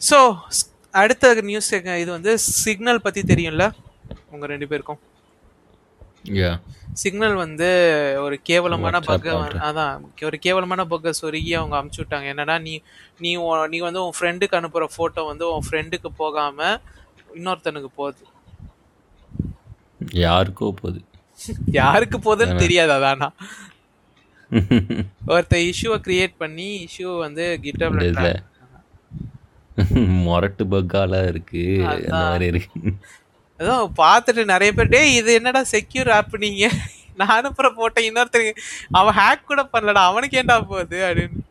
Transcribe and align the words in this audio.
So 0.00 0.18
அடுத்த 0.94 1.34
news 1.48 1.70
இது 2.02 2.10
வந்து 2.10 2.32
சிக்னல் 2.62 3.04
பற்றி 3.06 3.20
தெரியும்ல? 3.32 3.64
உங்கள் 4.30 4.50
ரெண்டு 4.52 4.68
பேருக்கும். 4.70 5.00
சிக்னல் 7.02 7.34
வந்து 7.34 7.68
ஒரு 8.24 8.36
கேவலமான 8.42 8.96
பக்கை. 9.00 9.32
அதான் 9.68 9.92
ஒரு 10.22 10.38
கேவலமான 10.38 10.84
பக்கை 10.84 11.12
சொருகி 11.20 11.52
அவங்க 11.58 11.76
அமுச்சு 11.78 12.00
விட்டாங்க. 12.02 12.26
என்னன்னா 12.34 12.56
நீ 12.60 12.74
நீ 13.18 13.30
நீ 13.68 13.78
வந்து 13.78 14.02
உன் 14.06 14.16
ஃப்ரெண்டுக்கு 14.18 14.58
அனுப்புற 14.60 14.86
ஃபோட்டோ 14.96 15.24
வந்து 15.26 15.46
உன் 15.54 15.66
ஃப்ரெண்டுக்கு 15.68 16.10
போகாம 16.16 16.58
இன்னொருத்தனுக்கு 17.36 17.90
போகுது. 18.00 18.24
யாருக்கோ 20.24 20.68
போகுது. 20.82 21.00
யாருக்கு 21.78 22.18
போகுதுன்னு 22.18 22.62
தெரியாது 22.62 22.92
அதானா 22.92 23.28
ஒருத்த 25.32 25.56
இஷ்யூவை 25.70 25.98
கிரியேட் 26.06 26.34
பண்ணி 26.38 26.68
இஷ்யூ 26.86 27.10
வந்து 27.18 27.44
கிட்டப்ல 27.64 28.30
மொரட்டு 30.26 30.64
பக்கால 30.74 31.20
இருக்கு. 31.30 31.64
அந்த 31.92 32.12
மாதிரி 32.16 32.46
இருக்கு. 32.52 32.80
அதான் 33.60 33.92
பார்த்துட்டு 34.00 34.42
நிறைய 34.52 34.70
பேர் 34.78 34.92
டேய் 34.94 35.16
இது 35.20 35.30
என்னடா 35.38 35.62
செக்யூர் 35.74 36.10
ஆப் 36.16 36.34
நீங்க? 36.46 36.66
நான் 37.20 37.36
அனுப்புற 37.36 37.68
போட்டேன். 37.78 38.08
இன்னொருத்தருக்கு 38.08 38.64
அவன் 38.98 39.16
ஹேக் 39.20 39.48
கூட 39.50 39.62
பண்ணலடா. 39.74 40.02
அவனுக்கு 40.10 40.38
ஏன்டா 40.40 40.56
போகுது? 40.72 40.98
அப்படின்னு. 41.08 41.44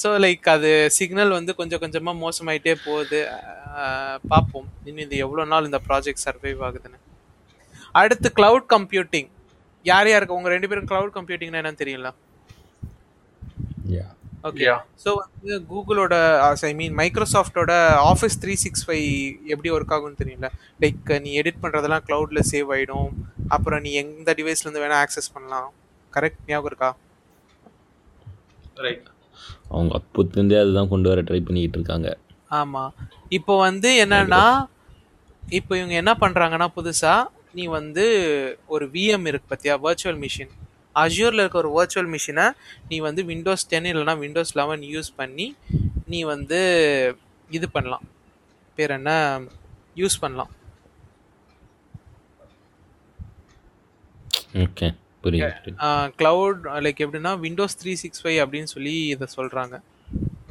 ஸோ 0.00 0.08
லைக் 0.24 0.48
அது 0.54 0.70
சிக்னல் 0.96 1.36
வந்து 1.38 1.52
கொஞ்சம் 1.60 1.82
கொஞ்சமா 1.84 2.12
மோசமாயிட்டே 2.24 2.74
போகுது. 2.86 3.20
பார்ப்போம். 4.32 4.68
இன்னும் 4.88 5.04
இது 5.06 5.22
எவ்வளோ 5.24 5.44
நாள் 5.52 5.68
இந்த 5.68 5.80
ப்ராஜெக்ட் 5.88 6.24
சர்வைவ் 6.26 6.60
ஆகுதுன்னு. 6.68 6.98
அடுத்து 8.00 8.28
கிளவுட் 8.38 8.66
கம்ப்யூட்டிங் 8.74 9.28
யார் 9.84 10.08
யாருக்கு 10.10 10.36
உங்க 10.38 10.48
ரெண்டு 10.54 10.68
பேரும் 10.70 10.90
கிளவுட் 10.90 11.16
கம்ப்யூட்டிங்னா 11.16 11.60
என்னன்னு 11.60 11.82
தெரியல 11.82 12.10
ஓகே 14.48 14.66
ஸோ 15.04 15.10
வந்து 15.22 15.54
கூகுளோட 15.70 16.14
ஐ 16.68 16.72
மீன் 16.74 16.94
மைக்ரோசாஃப்டோட 17.00 17.72
ஆஃபீஸ் 18.10 18.38
த்ரீ 18.42 18.54
சிக்ஸ் 18.54 18.84
ஃபைவ் 18.86 19.08
எப்படி 19.52 19.70
ஒர்க் 19.76 19.92
ஆகும்னு 19.96 20.20
தெரியல 20.22 20.48
லைக் 20.84 21.10
நீ 21.24 21.30
எடிட் 21.40 21.62
பண்ணுறதெல்லாம் 21.62 22.04
க்ளவுடில் 22.08 22.48
சேவ் 22.52 22.70
ஆகிடும் 22.76 23.10
அப்புறம் 23.48 23.82
நீ 23.86 23.92
எந்த 24.02 24.34
டிவைஸ்லேருந்து 24.38 24.82
வேணால் 24.84 25.02
ஆக்சஸ் 25.04 25.32
பண்ணலாம். 25.34 25.68
கரெக்ட் 26.12 26.42
ஞாபகம் 26.46 26.70
இருக்கா? 26.70 26.90
ரைட் 28.84 29.08
அவங்க 29.70 29.92
அப்பத்துலேருந்தே 29.98 30.60
அதுதான் 30.62 30.90
கொண்டு 30.92 31.10
வர 31.10 31.20
ட்ரை 31.28 31.40
பண்ணிக்கிட்டு 31.48 31.78
இருக்காங்க. 31.78 32.08
ஆமாம் 32.60 32.92
இப்போ 33.38 33.54
வந்து 33.58 33.90
என்னன்னா 34.04 34.44
இப்போ 35.42 35.72
இவங்க 35.76 35.94
என்ன 36.02 36.12
பண்ணுறாங்கன்னா 36.22 36.68
புதுசாக 36.78 37.28
நீ 37.54 37.66
வந்து 37.78 38.04
ஒரு 38.66 38.84
விஎம் 38.94 39.26
இருக்கு 39.30 39.50
பார்த்தியா 39.50 39.76
வர்ச்சுவல் 39.86 40.20
மிஷின் 40.24 40.52
அஜூரில் 40.96 41.42
இருக்க 41.42 41.58
ஒரு 41.62 41.70
வர்ச்சுவல் 41.78 42.10
மிஷினை 42.14 42.46
நீ 42.90 42.98
வந்து 43.08 43.24
விண்டோஸ் 43.30 43.68
டென் 43.72 43.90
இல்லைனா 43.92 44.14
விண்டோஸ் 44.24 44.54
லெவன் 44.60 44.82
யூஸ் 44.94 45.10
பண்ணி 45.20 45.46
நீ 46.12 46.20
வந்து 46.34 46.60
இது 47.50 47.66
பண்ணலாம். 47.76 48.06
பேர் 48.78 48.96
என்ன? 48.96 49.12
யூஸ் 50.00 50.20
பண்ணலாம். 50.22 50.50
ஓகே 54.64 54.88
புரியுது 55.24 55.72
க்ளவுட் 56.20 56.62
லைக் 56.84 57.00
எப்படின்னா 57.04 57.32
விண்டோஸ் 57.44 57.78
த்ரீ 57.80 57.92
சிக்ஸ் 58.02 58.22
ஃபைவ் 58.22 58.38
அப்படின்னு 58.44 58.70
சொல்லி 58.74 58.94
இதை 59.14 59.26
சொல்கிறாங்க 59.36 59.76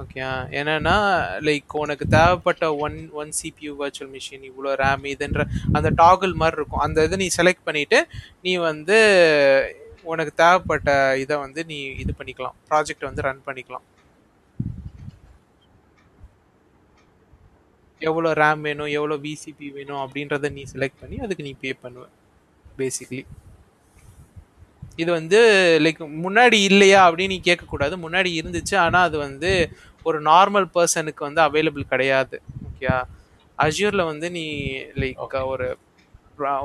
ஓகே 0.01 0.19
என்னன்னா 0.59 0.93
லைக் 1.47 1.73
உனக்கு 1.81 2.05
தேவைப்பட்ட 2.15 2.65
one 2.85 2.97
one 3.21 3.31
CPU 3.39 3.71
virtual 3.81 4.11
machine 4.15 4.45
இவ்வளோ 4.49 4.73
ரேம் 4.83 5.03
இதுன்ற 5.13 5.43
அந்த 5.77 5.89
டாகிள் 6.01 6.33
மாதிரி 6.41 6.57
இருக்கும். 6.59 6.83
அந்த 6.85 7.03
இதை 7.07 7.17
நீ 7.23 7.27
செலக்ட் 7.37 7.65
பண்ணிவிட்டு 7.67 7.99
நீ 8.47 8.53
வந்து 8.69 8.97
உனக்கு 10.13 10.31
தேவைப்பட்ட 10.43 10.91
இதை 11.23 11.35
வந்து 11.45 11.61
நீ 11.71 11.77
இது 12.03 12.11
பண்ணிக்கலாம். 12.19 12.55
ப்ராஜெக்ட் 12.69 13.07
வந்து 13.09 13.25
ரன் 13.27 13.45
பண்ணிக்கலாம். 13.47 13.85
எவ்வளோ 18.01 18.29
ரேம் 18.41 18.61
வேணும் 18.67 18.91
எவ்வளோ 18.97 19.15
விசிபி 19.25 19.67
வேணும் 19.77 20.01
அப்படின்றத 20.03 20.49
நீ 20.57 20.61
செலக்ட் 20.73 21.01
பண்ணி 21.01 21.17
அதுக்கு 21.25 21.45
நீ 21.47 21.53
பே 21.63 21.71
பண்ணுவ 21.83 22.05
பேசிக்லி 22.79 23.21
இது 25.01 25.09
வந்து 25.17 25.39
லைக் 25.85 25.99
முன்னாடி 26.25 26.57
இல்லையா 26.69 27.01
அப்படின்னு 27.07 27.33
நீ 27.33 27.39
கேட்கக்கூடாது. 27.49 27.95
முன்னாடி 28.05 28.29
இருந்துச்சு 28.39 28.75
ஆனால் 28.85 29.05
அது 29.09 29.17
வந்து 29.27 29.51
ஒரு 30.07 30.17
நார்மல் 30.29 30.67
பர்சனுக்கு 30.75 31.21
வந்து 31.27 31.41
அவைலபிள் 31.47 31.91
கிடையாது. 31.93 32.37
ஓகேயா 32.69 32.97
அஜூரில் 33.65 34.09
வந்து 34.11 34.27
நீ 34.37 34.45
லைக் 35.01 35.37
ஒரு 35.53 35.67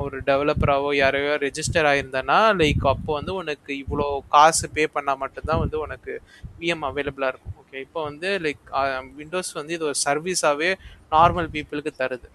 ஒரு 0.05 0.17
டெவலப்பராகவோ 0.29 0.91
யாரையோ 1.01 1.33
ரெஜிஸ்டர் 1.45 1.87
ஆயிருந்தனா 1.91 2.37
லைக் 2.61 2.85
அப்போ 2.93 3.11
வந்து 3.17 3.33
உனக்கு 3.41 3.71
இவ்வளோ 3.83 4.07
காசு 4.35 4.67
பே 4.75 4.83
பண்ணால் 4.95 5.21
மட்டும்தான் 5.23 5.61
வந்து 5.63 5.77
உனக்கு 5.85 6.13
விஎம் 6.59 6.85
அவைலபிளாக 6.89 7.31
இருக்கும். 7.33 7.55
ஓகே 7.61 7.77
இப்போ 7.85 7.99
வந்து 8.09 8.29
லைக் 8.45 8.63
விண்டோஸ் 9.19 9.51
வந்து 9.59 9.75
இது 9.77 9.87
ஒரு 9.91 9.99
சர்வீஸாகவே 10.05 10.69
நார்மல் 11.15 11.51
பீப்புளுக்கு 11.55 11.93
தருது. 12.01 12.29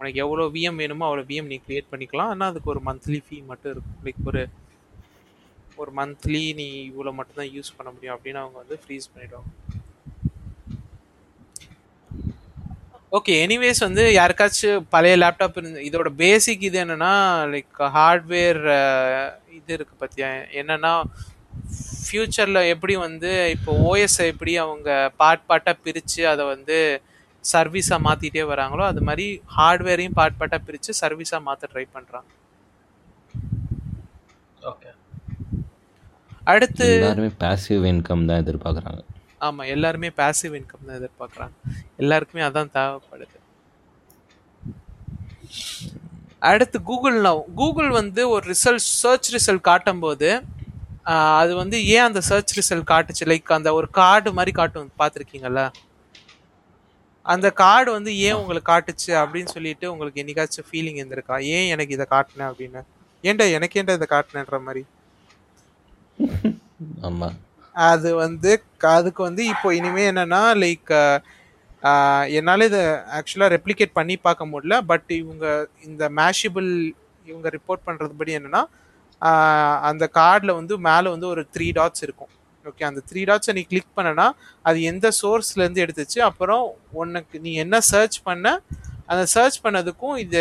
உனக்கு 0.00 0.20
எவ்வளோ 0.24 0.46
விஎம் 0.56 0.80
வேணுமோ 0.82 1.06
அவ்வளோ 1.08 1.24
விஎம் 1.30 1.50
நீ 1.52 1.58
கிரியேட் 1.66 1.90
பண்ணிக்கலாம். 1.92 2.32
ஆனால் 2.34 2.50
அதுக்கு 2.52 2.72
ஒரு 2.74 2.82
மந்த்லி 2.88 3.20
ஃபீ 3.26 3.38
மட்டும் 3.52 3.72
இருக்கும். 3.74 4.00
லைக் 4.06 4.28
ஒரு 4.32 4.42
ஒரு 5.82 5.92
மந்த்லி 5.98 6.42
நீ 6.58 6.66
இவ்வளோ 6.90 7.12
மட்டும்தான் 7.18 7.52
யூஸ் 7.54 7.76
பண்ண 7.76 7.88
முடியும் 7.94 8.16
அப்படின்னு 8.16 8.42
அவங்க 8.42 8.58
வந்து 8.62 8.76
ஃப்ரீஸ் 8.82 9.10
பண்ணிவிடுவாங்க 9.12 9.50
ஓகே 13.12 13.32
எனிவேஸ் 13.44 13.84
வந்து 13.84 14.04
யாருக்காச்சும் 14.16 14.84
பழைய 14.92 15.14
லேப்டாப் 15.22 15.56
இருந்து 15.58 15.86
இதோட 15.88 16.10
பேசிக் 16.20 16.62
இது 16.68 16.78
என்னன்னா 16.82 17.12
லைக் 17.52 17.80
ஹார்ட்வேர் 17.96 18.60
இது 19.58 19.70
இருக்கு 19.76 19.94
பத்தியா? 20.02 20.28
என்னன்னா 20.60 20.92
ஃப்யூச்சரில் 22.04 22.68
எப்படி 22.74 22.94
வந்து 23.06 23.32
இப்போ 23.56 23.72
ஓஎஸ் 23.88 24.18
எப்படி 24.30 24.52
அவங்க 24.64 24.88
பார்ட் 25.20 25.48
பார்ட்டாக 25.50 25.82
பிரித்து 25.84 26.22
அதை 26.32 26.44
வந்து 26.54 26.78
சர்வீஸாக 27.44 28.04
மாற்றிட்டே 28.06 28.44
வராங்களோ 28.52 28.84
அது 28.88 29.00
மாதிரி 29.08 29.26
ஹார்ட்வேரையும் 29.56 30.18
பார்ட் 30.18 30.38
பார்ட்டாக 30.40 30.66
பிரித்து 30.66 30.92
சர்வீஸாக 31.02 31.46
மாற்ற 31.48 31.68
ட்ரை 31.72 31.86
பண்ணுறாங்க 31.96 32.30
ஓகே 34.62 34.90
அடுத்து 36.46 36.86
எல்லாருமே 36.94 37.32
பாசிவ் 37.40 37.84
இன்கம் 37.90 38.28
தான் 38.28 38.42
எதிர்பார்க்குறாங்க. 38.42 39.02
ஆமாம் 39.46 39.70
எல்லாருமே 39.74 40.08
பேசிவ் 40.20 40.56
இன்கம் 40.58 40.86
தான் 40.88 40.98
எதிர்பார்க்குறாங்க. 41.00 41.54
எல்லாருக்குமே 42.02 42.42
அதான் 42.48 42.74
தேவைப்படுது. 42.76 43.38
அடுத்து 46.50 46.76
கூகுள் 46.90 47.16
நவ் 47.26 47.40
கூகுள் 47.60 47.90
வந்து 48.00 48.22
ஒரு 48.34 48.44
ரிசல்ட் 48.52 48.88
சர்ச் 49.02 49.28
ரிசல்ட் 49.34 49.68
காட்டும் 49.70 50.02
போது 50.04 50.28
அது 51.40 51.52
வந்து 51.60 51.76
ஏன் 51.94 52.06
அந்த 52.08 52.20
சர்ச் 52.28 52.52
ரிசல்ட் 52.58 52.90
காட்டுச்சு? 52.90 53.24
லைக் 53.30 53.56
அந்த 53.56 53.70
ஒரு 53.78 53.88
கார்டு 53.98 54.30
மாதிரி 54.38 54.52
காட்டும் 54.58 54.92
பார்த்துருக்கீங்கல்ல? 55.00 55.62
அந்த 57.26 57.46
கார்டு 57.62 57.90
வந்து 57.96 58.12
ஏன் 58.28 58.38
உங்களுக்கு 58.40 58.70
காட்டுச்சு 58.72 59.12
அப்படின்னு 59.22 59.54
சொல்லிட்டு 59.56 59.86
உங்களுக்கு 59.92 60.22
என்னைக்காச்சும் 60.22 60.68
ஃபீலிங் 60.68 60.98
இருந்திருக்கா? 61.00 61.36
ஏன் 61.56 61.68
எனக்கு 61.74 61.96
இதை 61.96 62.06
காட்டினேன் 62.14 62.50
அப்படின்னு? 62.50 62.82
ஏன்டா 63.24 63.46
எனக்கு 63.58 63.78
ஏன்டா 63.82 63.96
இதை 63.98 64.08
காட்டினேன்ற 64.14 64.58
மாதிரி? 64.66 64.82
ஆமாம் 67.08 67.36
அது 67.74 68.08
வந்து 68.16 68.50
க- 68.78 68.92
அதுக்கு 68.92 69.22
வந்து 69.22 69.42
இப்போ 69.46 69.68
இனிமே 69.74 70.04
என்னன்னா 70.10 70.42
லைக் 70.62 70.92
என்னால் 72.36 72.66
இதை 72.66 72.80
ஆக்சுவலாக 73.18 73.52
ரெப்ளிகேட் 73.54 73.94
பண்ணி 73.94 74.16
பார்க்க 74.18 74.46
முடியல. 74.46 74.76
பட் 74.86 75.10
இவங்க 75.16 75.46
இந்த 75.82 76.04
மேஷிபிள் 76.18 76.68
இவங்க 77.26 77.48
ரிப்போர்ட் 77.50 77.86
பண்ணுறது 77.86 78.14
படி 78.16 78.36
என்னென்னா 78.38 78.62
அந்த 79.84 80.04
கார்டில் 80.14 80.56
வந்து 80.56 80.74
மேலே 80.86 81.08
வந்து 81.10 81.26
ஒரு 81.28 81.42
த்ரீ 81.54 81.66
டாட்ஸ் 81.74 82.04
இருக்கும். 82.06 82.32
ஓகே 82.64 82.84
அந்த 82.84 83.00
த்ரீ 83.08 83.20
டாட்ஸை 83.28 83.52
நீ 83.52 83.62
கிளிக் 83.64 83.94
பண்ணனா 83.96 84.26
அது 84.64 84.78
எந்த 84.84 85.06
சோர்ஸ்லேருந்து 85.20 85.84
எடுத்துச்சு 85.84 86.18
அப்புறம் 86.22 86.64
உனக்கு 86.94 87.36
நீ 87.40 87.52
என்ன 87.56 87.80
சர்ச் 87.88 88.18
பண்ண 88.22 88.46
அந்த 89.06 89.22
சர்ச் 89.32 89.58
பண்ணதுக்கும் 89.64 90.16
இது 90.18 90.40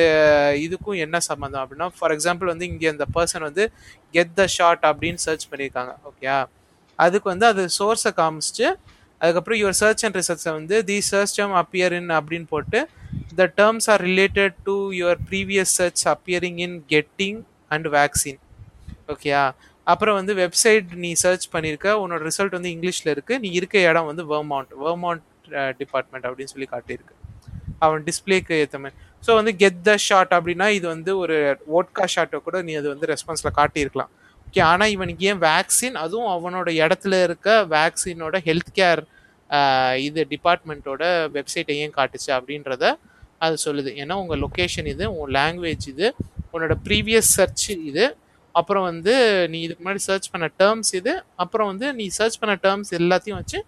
இதுக்கும் 0.66 1.00
என்ன 1.00 1.19
சம்மந்தம் 1.28 1.63
அப்படின்னா 1.63 1.88
ஃபார் 1.96 2.13
எக்ஸாம்பிள் 2.16 2.52
வந்து 2.52 2.66
இங்கே 2.66 2.90
அந்த 2.90 3.06
பர்சன் 3.16 3.48
வந்து 3.48 3.63
கெட் 4.13 4.36
த 4.36 4.46
ஷாட் 4.56 4.86
அப்படின்னு 4.92 5.22
சர்ச் 5.25 5.48
பண்ணியிருக்காங்க 5.52 5.94
ஓகே 6.09 6.28
அதுக்கு 7.06 7.28
வந்து 7.34 7.45
அது 7.51 7.63
சோர்ஸை 7.80 8.12
காமிச்சிட்டு 8.21 8.68
அதுக்கப்புறம் 9.21 9.59
யுவர் 9.62 9.77
சர்ச் 9.81 10.03
அண்ட் 10.06 10.18
ரிசர்ச்சை 10.19 10.51
வந்து 10.59 10.75
the 10.89 10.98
search 11.09 11.33
term 11.38 11.56
appear 11.62 11.95
in 11.98 12.12
அப்படின்னு 12.19 12.48
போட்டு 12.53 12.80
the 13.39 13.45
terms 13.59 13.88
are 13.94 14.03
related 14.09 14.56
to 14.68 14.75
your 15.00 15.19
previous 15.30 15.74
search 15.80 16.03
appearing 16.13 16.62
in 16.68 16.77
getting 16.94 17.39
and 17.75 17.89
vaccine 17.98 18.39
ஓகேயா 19.13 19.44
அப்புறம் 19.88 20.18
வந்து 20.19 20.33
வெப்சைட் 20.42 20.89
நீ 21.03 21.12
சர்ச் 21.24 21.45
பண்ணியிருக்க 21.53 21.94
உன்னோட 22.01 22.21
ரிசல்ட் 22.30 22.56
வந்து 22.57 22.71
இங்கிலீஷில் 22.75 23.12
இருக்குது 23.13 23.42
நீ 23.44 23.50
இருக்க 23.59 23.77
இடம் 23.89 24.09
வந்து 24.12 24.24
வேர்மவுண்ட் 24.31 24.74
வேர்மௌண்ட் 24.83 25.24
டிபார்ட்மெண்ட் 25.80 26.25
அப்படின்னு 26.30 26.51
சொல்லி 26.53 26.68
காட்டியிருக்கு. 26.74 27.13
அவன் 27.86 28.03
டிஸ்பிளேக்கு 28.09 28.53
ஏற்ற 28.63 28.77
மாதிரி. 28.83 28.95
ஸோ 29.25 29.31
வந்து 29.39 29.51
கெட் 29.62 29.81
த 29.88 29.94
ஷாட் 30.07 30.33
அப்படின்னா 30.38 30.68
இது 30.77 30.86
வந்து 30.95 31.12
ஒரு 31.24 31.38
ஓட்கா 31.77 32.06
ஷாட்டை 32.15 32.39
கூட 32.48 32.57
நீ 32.68 32.74
அது 32.81 32.88
வந்து 32.94 33.09
ரெஸ்பான்ஸில் 33.13 33.56
காட்டியிருக்கலாம். 33.59 34.12
ஓகே 34.53 34.62
ஆனால் 34.62 34.89
இவனுக்கு 34.89 35.25
ஏன் 35.25 35.42
வேக்சின் 35.42 35.98
அதுவும் 36.00 36.31
அவனோட 36.31 36.69
இடத்துல 36.80 37.18
இருக்க 37.24 37.50
வேக்சினோட 37.69 38.38
ஹெல்த் 38.48 38.71
கேர் 38.80 39.01
இது 40.00 40.21
டிபார்ட்மெண்ட்டோட 40.31 41.03
வெப்சைட்டை 41.36 41.75
ஏன் 41.83 41.94
காட்டுச்சு 41.98 42.31
அப்படின்றத 42.38 42.83
அது 43.38 43.56
சொல்லுது. 43.65 43.92
ஏன்னா 44.01 44.15
உங்கள் 44.24 44.42
லொக்கேஷன் 44.42 44.88
இது 44.88 45.06
உன் 45.12 45.31
லாங்குவேஜ் 45.36 45.88
இது 45.94 46.07
உன்னோட 46.53 46.75
ப்ரீவியஸ் 46.88 47.31
சர்ச் 47.38 47.65
இது 47.89 48.06
அப்புறம் 48.56 48.86
வந்து 48.89 49.13
நீ 49.51 49.62
இதுக்கு 49.62 49.83
முன்னாடி 49.83 50.03
சர்ச் 50.07 50.30
பண்ண 50.33 50.50
டேர்ம்ஸ் 50.59 50.92
இது 51.00 51.13
அப்புறம் 51.36 51.69
வந்து 51.71 51.88
நீ 52.00 52.07
சர்ச் 52.18 52.39
பண்ண 52.42 52.56
டேர்ம்ஸ் 52.65 52.92
எல்லாத்தையும் 53.00 53.39
வச்சு 53.42 53.62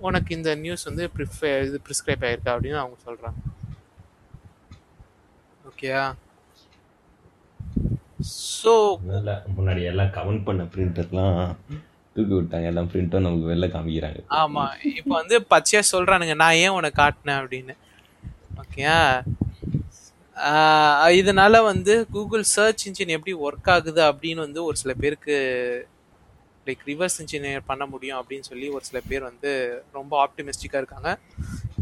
உனக்கு 0.00 0.30
இந்த 0.38 0.52
நியூஸ் 0.64 0.88
வந்து 0.90 1.06
ப்ரிஃபே 1.16 1.52
இது 1.68 1.80
ப்ரிஸ்கிரைப் 1.86 2.26
ஆயிருக்கு 2.26 2.52
அப்படின்னு 2.54 2.82
அவங்க 2.82 2.98
சொல்கிறாங்க 3.06 3.40
ஓகேயா 5.64 6.04
ஸோ 8.30 8.72
முன்னாடி 9.56 9.82
எல்லாம் 9.92 10.12
கமெண்ட் 10.16 10.46
பண்ண 10.48 10.62
பிரிண்டர்லாம் 10.74 11.38
தூக்கி 12.16 12.34
விட்டாங்க. 12.36 12.66
எல்லாம் 12.72 12.90
பிரிண்ட்டும் 12.92 13.24
நமக்கு 13.26 13.48
வெளில 13.50 13.66
காமிக்கிறாங்க. 13.74 14.20
ஆமா. 14.42 14.64
இப்போ 14.98 15.14
வந்து 15.20 15.36
பச்சையா 15.52 15.80
சொல்றானுங்க 15.92 16.34
நான் 16.42 16.60
ஏன் 16.64 16.76
உனக்கு 16.78 17.00
காட்டினேன்? 17.00 17.40
அப்படின்னு. 17.42 17.74
ஓகேயா 18.62 18.98
இதனால 21.18 21.56
வந்து 21.70 21.94
கூகுள் 22.14 22.44
சர்ச் 22.52 22.84
இன்ஜின் 22.88 23.12
எப்படி 23.16 23.34
ஒர்க் 23.46 23.68
ஆகுது 23.74 24.00
அப்படின்னு 24.10 24.40
வந்து 24.46 24.60
ஒரு 24.68 24.76
சில 24.80 24.92
பேருக்கு 25.02 25.34
லைக் 26.66 26.82
ரிவர்ஸ் 26.90 27.18
இன்ஜினியர் 27.22 27.68
பண்ண 27.70 27.84
முடியும் 27.92 28.18
அப்படின்னு 28.20 28.48
சொல்லி 28.50 28.66
ஒரு 28.76 28.84
சில 28.88 28.98
பேர் 29.08 29.28
வந்து 29.30 29.50
ரொம்ப 29.98 30.12
ஆப்டிமிஸ்டிக்காக 30.24 30.82
இருக்காங்க. 30.82 31.10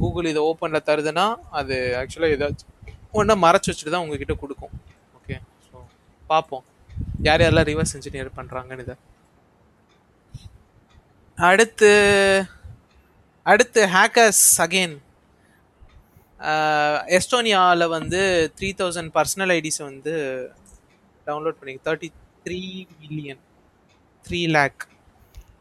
கூகுள் 0.01 0.31
இதை 0.33 0.43
ஓப்பனில் 0.51 0.87
தருதுன்னா 0.91 1.27
அது 1.61 1.77
ஆக்சுவலாக 2.01 2.37
ஏதாச்சும் 2.37 2.71
ஒன்றா 3.21 3.37
மறைச்சு 3.47 3.71
வச்சுட்டு 3.71 3.95
தான் 3.95 4.05
உங்ககிட்ட 4.05 4.35
கொடுக்கும். 4.43 4.72
பார்ப்போம். 6.33 6.65
யார் 7.27 7.43
யாரெல்லாம் 7.45 7.69
ரிவர்ஸ் 7.71 7.95
இன்ஜினியர் 7.99 8.37
பண்ணுறாங்கன்னு 8.39 8.85
இதை. 8.87 8.97
அடுத்து 11.39 11.91
அடுத்து 13.47 13.81
ஹேக்கர்ஸ் 13.95 14.45
அகெயின் 14.65 14.97
எஸ்டோனியாவில் 17.17 17.93
வந்து 17.97 18.21
த்ரீ 18.59 18.69
தௌசண்ட் 18.81 19.11
பர்சனல் 19.17 19.53
ஐடிஸ் 19.57 19.81
வந்து 19.89 20.15
டவுன்லோட் 21.27 21.59
பண்ணி 21.61 21.75
thirty 21.87 22.09
three 22.47 22.61
million 23.03 23.41
three 24.25 24.41
lakh 24.57 24.83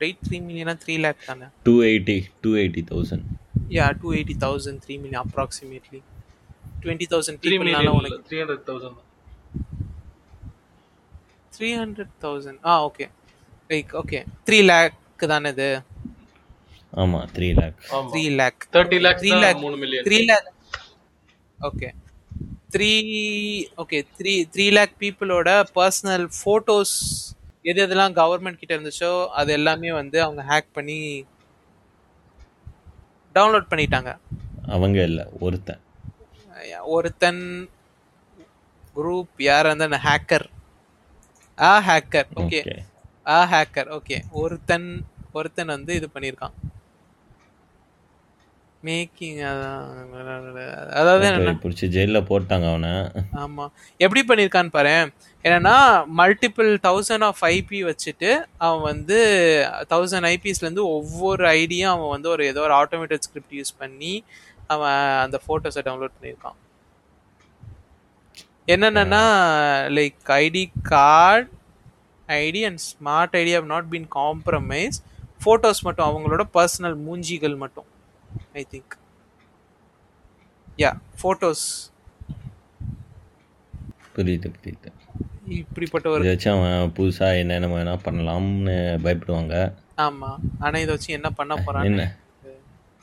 right 0.03 0.21
three 0.27 0.37
millionaire 0.47 0.73
three 0.83 0.93
lakh 1.05 1.21
தானே? 1.29 1.47
Two 1.67 1.73
eighty 1.89 2.17
two 2.43 2.51
eighty 2.61 2.83
thousand 2.91 3.25
yeah 3.77 3.85
two 4.01 4.09
eighty 4.17 4.35
thousand 4.45 4.79
three 4.85 4.95
million 5.03 5.23
approximately 5.25 6.01
twenty 6.83 7.07
thousand 7.13 7.39
three 7.45 7.55
million 7.61 7.91
உனக்கு 7.99 8.21
three 8.29 8.39
hundred 8.41 8.65
thousand 8.69 8.99
three 11.53 11.69
hundred 11.79 12.13
thousand 12.23 12.59
ஆ 12.65 12.75
okay 12.87 13.05
like 13.69 13.91
okay 14.01 14.19
three 14.47 14.59
lakh 14.69 14.97
தானே 15.27 15.49
இது? 15.55 15.69
ஆமாம் 16.93 17.25
three 17.35 17.49
lakh 17.59 17.81
ஆமா. 17.89 18.07
Three 18.11 18.23
lakh 18.39 18.61
thirty 18.73 18.99
lakhs 19.05 19.21
three 19.23 19.33
lakh 19.43 19.59
மூணு 19.63 19.77
million 19.77 20.05
three 20.07 20.19
lakh 20.29 20.47
okay 21.59 21.89
three 22.73 22.91
okay 23.77 23.99
three 24.17 24.33
three 24.53 24.65
lakh 24.77 24.95
பீப்புளோட 25.01 25.49
personal 25.77 26.25
photos 26.37 26.95
எது 27.65 27.79
எதெல்லாம் 27.85 28.15
government 28.15 28.59
கிட்ட 28.59 28.73
இருந்துச்சோ 28.75 29.11
அது 29.31 29.51
எல்லாமே 29.53 29.91
வந்து 29.91 30.17
அவங்க 30.23 30.41
ஹேக் 30.49 30.71
பண்ணி 30.73 30.97
டவுன்லோட் 33.35 33.69
பண்ணிட்டாங்க. 33.71 34.11
அவங்க 34.67 34.97
இல்லை 35.03 35.23
ஒருத்தன். 35.39 35.81
ஒருத்தன் 36.95 37.43
குரூப் 38.95 39.39
யார் 39.41 39.67
அந்த 39.67 39.99
ஹேக்கர் 40.05 40.45
ஆ 41.61 41.71
ஹேக்கர் 41.87 42.29
ஓகே 42.41 42.59
ஆ 43.27 43.39
ஹேக்கர் 43.45 43.89
ஓகே 43.97 44.17
ஒருத்தன் 44.41 44.87
ஒருத்தன் 45.31 45.67
வந்து 45.67 45.91
இது 45.95 46.07
பண்ணியிருக்கான். 46.13 46.55
மேக்கிங் 48.83 49.39
அதாவது 50.99 51.25
என்ன 51.27 51.51
பிடிச்சி 51.63 51.85
ஜெயிலில் 51.87 52.27
போட்டாங்க 52.29 52.65
அவனை. 52.71 52.93
ஆமா. 53.43 53.65
எப்படி 53.99 54.21
பண்ணியிருக்கான்னு 54.21 54.69
பாரு 54.69 54.95
என்னன்னா 55.45 55.75
மல்டிபிள் 56.19 56.71
தௌசண்ட் 56.87 57.25
ஆஃப் 57.27 57.43
ஐபி 57.49 57.79
வச்சுட்டு 57.89 58.31
அவன் 58.57 58.81
வந்து 58.81 59.19
தௌசண்ட் 59.93 60.29
ஐபிஸ்ல 60.31 60.65
இருந்து 60.65 60.85
ஒவ்வொரு 60.97 61.45
ஐடியும் 61.59 61.93
அவன் 61.93 62.09
வந்து 62.09 62.29
ஒரு 62.29 62.45
ஏதோ 62.45 62.61
ஒரு 62.61 62.75
ஆட்டோமேட்டட் 62.81 63.25
ஸ்கிரிப்ட் 63.27 63.57
யூஸ் 63.59 63.73
பண்ணி 63.77 64.13
அவன் 64.67 64.99
அந்த 65.23 65.37
போட்டோஸை 65.47 65.81
டவுன்லோட் 65.87 66.17
பண்ணியிருக்கான். 66.17 66.57
என்னென்னா 68.67 69.23
like 69.89 70.17
ID 70.25 70.71
card 70.81 71.47
ID 72.27 72.65
and 72.65 72.81
smart 72.89 73.33
ID 73.33 73.53
have 73.53 73.65
not 73.65 73.87
been 73.89 74.07
compromise 74.15 74.97
photos 75.43 75.81
மட்டும் 75.81 76.07
அவங்களோட 76.09 76.43
பர்சனல் 76.53 76.97
மூஞ்சிகள் 77.07 77.57
மட்டும் 77.57 77.85
ஐ 78.53 78.67
திங்க் 78.71 78.95
யா 80.77 80.91
ஃபோட்டோஸ் 81.21 81.65
புரியுது 84.15 84.51
புரியுது. 84.55 84.89
இப்படிப்பட்ட 85.47 86.09
ஒரு 86.09 86.27
வச்சு 86.27 86.49
அவன் 86.49 86.91
புதுசாக 86.97 87.39
என்னென்ன 87.39 87.67
வேணா 87.67 87.99
பண்ணலாம்னு 88.05 88.75
பயப்படுவாங்க. 89.03 89.73
ஆமா. 89.97 90.29
ஆனா 90.59 90.77
இதை 90.77 90.93
வச்சு 90.95 91.13
என்ன 91.13 91.29
பண்ண 91.29 91.55
போறான்னு 91.55 91.85
என்ன? 91.85 92.17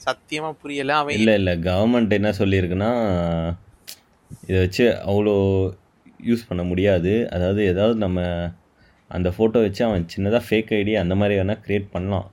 சத்தியமா 0.07 0.53
புரியல. 0.53 0.95
அவன் 0.95 1.15
இல்லை 1.15 1.35
இல்லை 1.35 1.53
கவர்மெண்ட் 1.59 2.11
என்ன 2.11 2.31
சொல்லியிருக்குன்னா 2.31 2.91
இதை 4.49 4.59
வச்சு 4.65 4.85
அவ்வளோ 5.11 5.35
யூஸ் 6.29 6.49
பண்ண 6.49 6.63
முடியாது. 6.71 7.13
அதாவது 7.35 7.61
ஏதாவது 7.73 7.97
நம்ம 8.05 8.21
அந்த 9.11 9.29
ஃபோட்டோ 9.35 9.59
வச்சு 9.67 9.83
அவன் 9.89 10.09
சின்னதாக 10.15 10.43
ஃபேக் 10.47 10.73
ஐடி 10.79 10.95
அந்த 11.03 11.15
மாதிரி 11.21 11.37
வேணால் 11.41 11.63
க்ரியேட் 11.67 11.87
பண்ணலாம். 11.95 12.27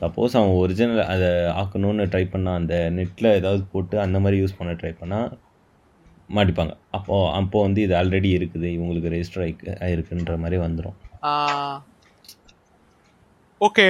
சப்போஸ் 0.00 0.36
அவன் 0.38 0.54
ஒரிஜினல் 0.60 1.02
அதை 1.14 1.28
ஆக்கணும்னு 1.62 2.06
ட்ரை 2.12 2.22
பண்ணால் 2.34 2.58
அந்த 2.60 2.76
நெட்டில் 2.98 3.28
ஏதாவது 3.40 3.62
போட்டு 3.72 3.96
அந்த 4.04 4.18
மாதிரி 4.24 4.38
யூஸ் 4.42 4.58
பண்ண 4.60 4.72
ட்ரை 4.80 4.92
பண்ணால் 5.00 5.28
மாட்டிப்பாங்க. 6.36 6.72
அப்போது 6.98 7.26
அப்போ 7.40 7.58
வந்து 7.66 7.80
இது 7.86 7.94
ஆல்ரெடி 8.00 8.30
இருக்குது. 8.38 8.68
இவங்களுக்கு 8.76 9.12
ரெஜிஸ்டர் 9.14 9.42
ஆகி 9.44 9.54
ஆயிருக்குன்ற 9.86 10.36
மாதிரி 10.44 10.58
வந்துடும் 10.66 10.96
okay 13.60 13.86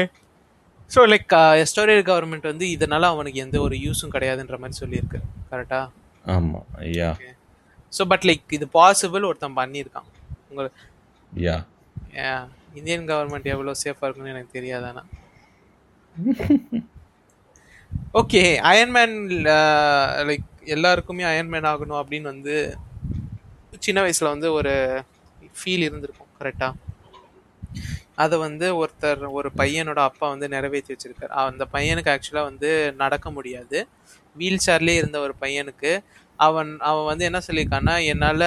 so 0.95 1.01
like 1.13 1.33
Estonian 1.63 2.05
government 2.09 2.51
வந்து 2.51 2.67
இதனால 2.75 3.09
அவனுக்கு 3.15 3.39
எந்த 3.45 3.57
ஒரு 3.67 3.77
யூஸும் 3.87 4.13
கிடையாதுன்ற 4.17 4.59
மாதிரி 4.65 4.81
சொல்லியிருக்கு. 4.83 5.21
கரெக்டா 5.53 5.81
ஆமாம் 6.35 6.69
ஐயா 6.87 7.11
ஸோ 7.93 8.05
பட் 8.13 8.27
லைக் 8.29 8.55
இது 8.57 8.67
பாசிபிள் 8.79 9.29
ஒருத்தன் 9.29 9.59
பண்ணியிருக்கான். 9.61 10.09
உங்களுக்கு 10.51 10.83
யா 11.33 11.57
இந்தியன் 12.79 13.07
கவர்மெண்ட் 13.11 13.53
எவ்வளோ 13.55 13.75
சேஃபாக 13.83 14.07
இருக்குன்னு 14.07 14.35
எனக்கு 14.35 14.57
தெரியாது 14.57 14.87
ஆனால் 14.91 15.09
ஓகே 18.21 18.43
அயன்மேன் 18.71 19.17
லைக் 20.29 20.47
எல்லாருக்குமே 20.75 21.25
அயன்மேன் 21.33 21.71
ஆகணும் 21.73 22.01
அப்படின்னு 22.03 22.33
வந்து 22.35 22.55
சின்ன 23.87 24.01
வயசில் 24.05 24.33
வந்து 24.35 24.49
ஒரு 24.59 24.73
ஃபீல் 25.59 25.87
இருந்திருக்கும் 25.89 26.33
கரெக்டாக 26.41 26.75
அதை 28.25 28.37
வந்து 28.39 28.67
ஒருத்தர் 28.81 29.23
ஒரு 29.39 29.49
பையனோட 29.61 30.01
அப்பா 30.09 30.27
வந்து 30.35 30.47
நிறைவேற்றி 30.55 30.93
வச்சிருக்காரு. 30.93 31.33
அந்த 31.51 31.65
பையனுக்கு 31.75 32.13
ஆக்சுவலாக 32.13 32.49
வந்து 32.51 32.71
நடக்க 33.03 33.31
முடியாது. 33.31 33.79
வீல் 34.37 34.65
சேர்லேயே 34.67 35.01
இருந்த 35.01 35.19
ஒரு 35.21 35.35
பையனுக்கு 35.41 35.93
அவன் 36.39 36.71
அவன் 36.81 37.05
வந்து 37.05 37.25
என்ன 37.25 37.39
சொல்லியிருக்கான்னா 37.47 37.95
என்னால் 38.13 38.47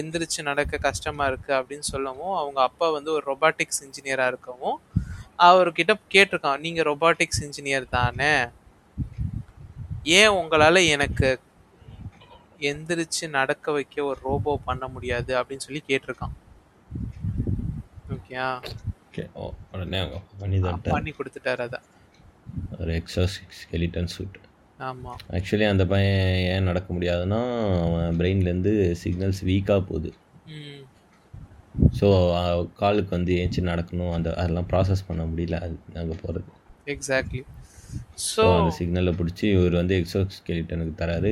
எந்திரிச்சு 0.00 0.40
நடக்க 0.42 0.78
கஷ்டமாக 0.78 1.30
இருக்குது 1.30 1.56
அப்படின்னு 1.58 1.86
சொல்லவும் 1.92 2.36
அவங்க 2.36 2.60
அப்பா 2.62 2.86
வந்து 2.90 3.10
ஒரு 3.12 3.24
ரொபாட்டிக்ஸ் 3.32 3.82
இன்ஜினியராக 3.86 4.32
இருக்கவும் 4.32 4.78
அவர்கிட்ட 5.46 5.92
கேட்டிருக்கான் 6.14 6.62
நீங்கள் 6.66 6.86
ரொபாட்டிக்ஸ் 6.90 7.42
இன்ஜினியர் 7.46 7.86
தானே? 7.88 8.32
ஏன் 10.18 10.34
உங்களால் 10.40 10.88
எனக்கு 10.94 11.28
எந்திரிச்சு 12.70 13.24
நடக்க 13.38 13.72
வைக்க 13.72 14.04
ஒரு 14.04 14.18
ரோபோ 14.22 14.52
பண்ண 14.64 14.84
முடியாது? 14.88 15.32
அப்படின்னு 15.40 15.66
சொல்லி 15.66 15.82
கேட்டிருக்கான். 15.88 16.34
ஓகேயா? 18.16 18.48
பண்ணி 20.96 21.12
கொடுத்துட்டாரு 21.18 21.62
அதை 21.68 21.80
ஒரு 22.80 22.92
எக்ஸா 23.00 23.24
ஸ்கெலிட்டன் 23.60 24.12
சூட் 24.14 24.38
ஆமாம் 24.78 25.18
ஆக்சுவலி 25.36 25.66
அந்த 25.72 25.84
பையன் 25.92 26.22
ஏன் 26.52 26.68
நடக்க 26.70 26.88
முடியாதுன்னா 26.94 27.40
அவன் 27.84 28.16
பிரெயின்லேருந்து 28.20 28.72
சிக்னல்ஸ் 29.02 29.42
வீக்காக 29.48 29.82
போகுது. 29.90 30.10
ஸோ 31.98 32.08
காலுக்கு 32.80 33.12
வந்து 33.16 33.32
ஏஞ்சி 33.42 33.60
நடக்கணும். 33.70 34.12
அந்த 34.16 34.28
அதெல்லாம் 34.40 34.68
ப்ராசஸ் 34.72 35.06
பண்ண 35.08 35.22
முடியல 35.30 35.58
அது 35.64 35.76
அங்கே 36.02 36.16
போகிறது 36.22 36.60
எக்ஸாக்ட்லி 36.94 37.42
ஸோ 38.28 38.42
அந்த 38.58 38.70
சிக்னலை 38.78 39.12
பிடிச்சி 39.18 39.44
இவர் 39.56 39.74
வந்து 39.80 39.94
எக்ஸோ 40.00 40.20
ஸ்கெலிட்டனுக்கு 40.36 40.94
தராரு 41.00 41.30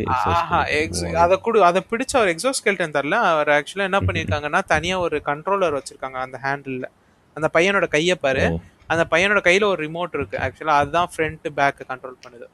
அதை 1.24 1.36
கொடு 1.46 1.58
அதை 1.70 1.80
பிடிச்ச 1.90 2.12
அவர் 2.20 2.32
எக்ஸோஸ்கெல்டன் 2.34 2.96
தரல. 2.96 3.18
அவர் 3.32 3.50
ஆக்சுவலாக 3.58 3.90
என்ன 3.90 4.00
பண்ணியிருக்காங்கன்னா 4.08 4.60
தனியாக 4.74 5.04
ஒரு 5.06 5.18
கண்ட்ரோலர் 5.30 5.76
வச்சிருக்காங்க 5.78 6.18
அந்த 6.26 6.38
ஹேண்டிலில் 6.46 6.88
அந்த 7.36 7.48
பையனோட 7.56 7.86
கையை 7.96 8.16
பாரு. 8.24 8.44
அந்த 8.92 9.04
பையனோட 9.12 9.40
கையில் 9.48 9.70
ஒரு 9.72 9.80
ரிமோட் 9.86 10.16
இருக்கு. 10.18 10.36
ஆக்சுவலாக 10.46 10.80
அதுதான் 10.82 11.10
ஃப்ரண்ட் 11.12 11.46
பேக் 11.58 11.80
கண்ட்ரோல் 11.92 12.18
பண்ணுது. 12.24 12.48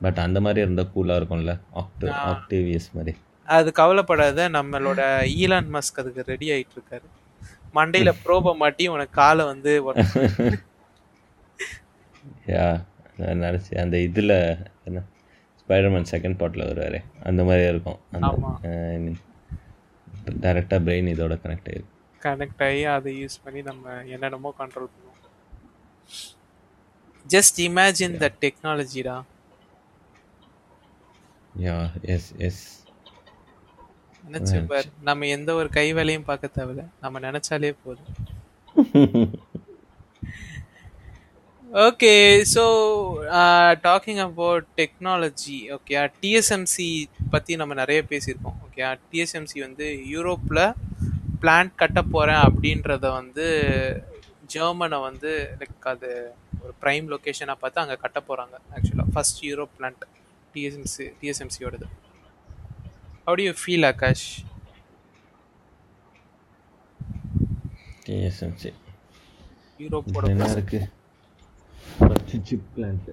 பட் 0.00 0.18
அந்த 0.18 0.38
மாதிரி 0.40 0.60
இருந்தால் 0.60 0.92
கூலாக 0.94 1.18
இருக்கும்ல? 1.20 1.52
ஆக்டோ 1.74 2.08
ஆக்டேவியஸ் 2.30 2.88
மாதிரி. 2.92 3.12
அது 3.48 3.68
கவலைப்படாத 3.72 4.48
நம்மளோட 4.50 5.00
ஈலான் 5.36 5.70
மஸ்க் 5.74 6.00
அதுக்கு 6.02 6.22
ரெடி 6.26 6.46
ஆயிட்டு 6.50 6.76
இருக்காரு 6.76 7.06
மண்டையில 7.74 8.10
ப்ரோபை 8.24 8.52
மாட்டி 8.56 8.84
உனக்கு 8.88 9.14
காலை 9.14 9.44
வந்து 9.46 9.72
யா 12.50 12.66
நான் 13.18 13.42
நினச்சி 13.42 13.72
அந்த 13.80 13.96
இதில் 13.98 14.34
என்ன? 14.84 14.98
ஸ்பைடர்மேன் 15.60 16.10
செகண்ட் 16.10 16.38
பார்ட்டில் 16.40 16.66
வருவார். 16.66 16.98
அந்த 17.22 17.40
மாதிரியே 17.44 17.68
இருக்கும். 17.68 18.00
அந்த. 18.12 18.32
டேரெக்டாக 20.42 20.80
பிரெயின் 20.84 21.12
இதோட 21.12 21.34
கனெக்ட் 21.42 21.68
ஆகிருக்கும் 21.70 21.92
கனெக்ட் 22.22 22.62
ஆகி 22.64 22.84
அதை 22.94 23.12
யூஸ் 23.22 23.42
பண்ணி 23.44 23.62
நம்ம 23.62 23.84
என்னென்னமோ 24.06 24.50
கண்ட்ரோல் 24.58 24.88
பண்ணுவோம். 24.92 25.12
ஜஸ்ட் 27.26 27.58
இமேஜின் 27.66 28.16
த 28.16 28.28
டெக்னாலஜிடா 28.42 29.16
யா 31.64 31.76
எஸ் 32.14 32.30
எஸ் 32.46 32.62
நினைச்சு 34.24 34.56
பாரு 34.70 34.88
நம்ம 35.00 35.26
எந்த 35.34 35.50
ஒரு 35.54 35.68
கை 35.70 35.86
வேலையும் 35.92 36.28
பார்க்க 36.28 36.56
தேவையில்ல. 36.56 36.84
நம்ம 37.00 37.20
நினைச்சாலே 37.20 37.70
போதும். 37.84 38.14
Okay 41.84 42.12
so 42.54 42.64
talking 43.86 44.20
about 44.26 44.66
technology 44.78 45.58
okay 45.76 45.94
TSMC 46.20 46.88
பற்றி 47.30 47.56
நம்ம 47.56 47.74
நிறைய 47.74 48.00
பேசியிருக்கோம் 48.10 48.58
ஓகே 48.66 48.82
டிஎஸ்எம்சி 49.12 49.58
வந்து 49.66 49.86
யூரோப்பில் 50.14 50.62
பிளான்ட் 51.42 51.74
கட்ட 51.74 52.02
போகிறேன் 52.12 52.42
அப்படின்றத 52.46 53.06
வந்து 53.18 53.46
ஜெர்மனை 54.54 55.00
வந்து 55.08 55.30
லைக் 55.60 55.88
அது 55.92 56.10
ஒரு 56.62 56.74
ப்ரைம் 56.82 57.08
லொக்கேஷனாக 57.12 57.58
பார்த்து 57.62 57.82
அங்கே 57.82 57.96
கட்ட 58.04 58.18
போகிறாங்க 58.28 58.56
ஆக்சுவலாக 58.76 59.12
first 59.14 59.42
Europe 59.48 59.74
plant 59.78 60.04
TSMC 60.56 61.06
டிஎஸ்எம்சியோடது 61.20 61.86
how 63.26 63.36
do 63.40 63.44
you 63.48 63.54
feel 63.62 63.86
Akash 63.92 64.26
TSMC 68.06 68.70
யூரோப்போட 69.84 70.24
என்ன 70.34 70.50
இருக்கு? 70.56 70.80
ஃபர்ஸ்ட் 71.98 72.34
சிப் 72.50 72.68
பிளான்ட் 72.74 73.08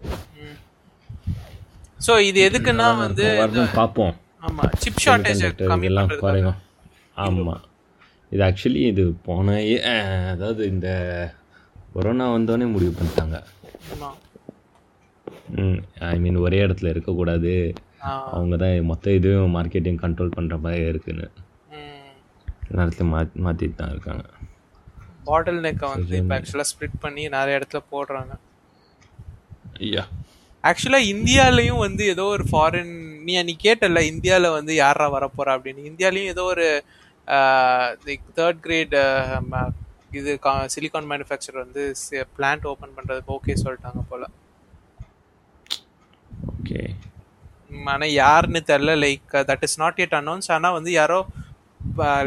ஸோ 2.05 2.13
இது 2.29 2.39
எதுக்குன்னா 2.47 2.87
வந்து 3.05 3.25
வரணும் 3.41 3.75
பார்ப்போம். 3.79 4.13
ஆமா 4.47 4.63
சிப் 4.83 5.01
ஷார்ட்டேஜ் 5.03 5.43
கம்மி 5.69 5.89
பண்றது 5.97 6.21
குறையும் 6.23 6.57
ஆமாம் 7.23 7.61
இது 8.31 8.43
ஆக்சுவலி 8.49 8.83
இது 8.91 9.03
போன 9.27 9.55
அதாவது 10.33 10.61
இந்த 10.73 10.87
கொரோனா 11.95 12.25
வந்தோடனே 12.35 12.67
முடிவு 12.75 12.93
பண்ணிட்டாங்க. 12.99 13.37
ஆமா 15.53 15.73
ஐ 16.13 16.17
மீன் 16.23 16.43
ஒரே 16.45 16.59
இடத்துல 16.65 16.91
இருக்கக்கூடாது. 16.93 17.53
அவங்க 18.35 18.55
தான் 18.63 18.87
மொத்த 18.91 19.13
இதுவும் 19.17 19.53
மார்க்கெட்டிங் 19.57 19.99
கண்ட்ரோல் 20.03 20.35
பண்ணுற 20.37 20.55
மாதிரி 20.65 20.85
இருக்குன்னு. 20.91 21.27
நேரத்தில் 22.77 23.09
மா 23.11 23.19
மாற்றிட்டு 23.45 23.77
தான் 23.81 23.93
இருக்காங்க. 23.93 24.25
பாட்டில் 25.27 25.63
நெக்கை 25.65 25.87
வந்து 25.93 26.15
இப்போ 26.19 26.33
ஆக்சுவலாக 26.37 26.69
ஸ்ப்ளிட் 26.71 27.01
பண்ணி 27.03 27.23
நிறைய 27.37 27.59
இடத்துல 27.59 27.81
போடுறாங்க. 27.93 28.33
ஐயா. 29.87 30.03
ஆக்சுவலாக 30.69 31.09
இந்தியாலையும் 31.13 31.81
வந்து 31.85 32.03
ஏதோ 32.13 32.25
ஒரு 32.35 32.45
ஃபாரின் 32.51 32.93
நீ 33.25 33.33
நீ 33.49 33.53
கேட்டல 33.65 34.01
இந்தியாவில் 34.11 34.55
வந்து 34.57 34.73
யாரா 34.83 35.05
வரப்போறா 35.15 35.51
அப்படின்னு. 35.57 35.81
இந்தியாலையும் 35.91 36.31
ஏதோ 36.33 36.43
ஒரு 36.53 36.67
லைக் 38.07 38.25
தேர்ட் 38.39 38.61
கிரேட் 38.65 38.95
இது 40.19 40.31
சிலிகான் 40.75 41.09
மேனுஃபேக்சர் 41.11 41.63
வந்து 41.63 41.83
பிளான்ட் 42.37 42.67
ஓப்பன் 42.71 42.95
பண்ணுறதுக்கு 42.97 43.35
ஓகே 43.37 43.55
சொல்லிட்டாங்க 43.63 44.01
போல. 44.11 44.23
ஓகே 46.63 46.83
ஆனால் 47.93 48.13
யாருன்னு 48.21 48.59
தெரில 48.69 48.91
like 49.05 49.31
that 49.49 49.63
is 49.67 49.79
not 49.81 49.99
yet 50.01 50.13
announce 50.21 50.47
ஆனால் 50.55 50.75
வந்து 50.77 50.91
யாரோ 50.99 51.19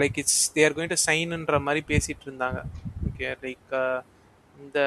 like 0.02 0.19
it's 0.23 0.43
there 0.57 0.75
going 0.76 0.93
to 0.93 0.99
சைன்ன்ற 1.05 1.59
மாதிரி 1.66 1.83
பேசிட்டு 1.90 2.25
இருந்தாங்க. 2.28 2.59
ஓகே 3.09 3.28
லைக் 3.45 3.75
இந்த 4.57 4.78